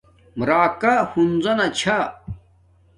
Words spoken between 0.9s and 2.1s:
ہنزہ نا چھا